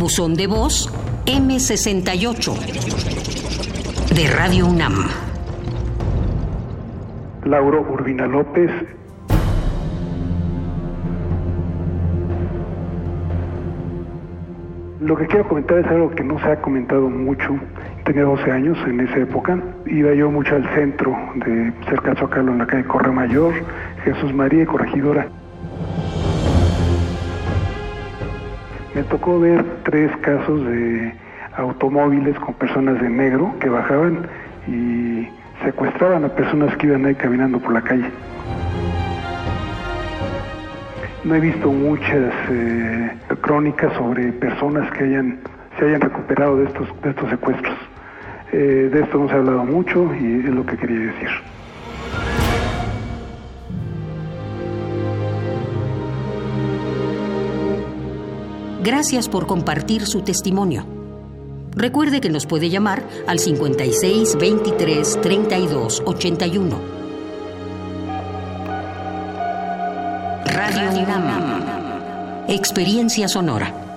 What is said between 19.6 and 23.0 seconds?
Iba yo mucho al centro de cerca de en la calle